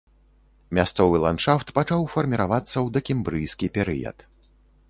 [0.77, 4.17] Мясцовы ландшафт пачаў фарміравацца ў дакембрыйскі перыяд.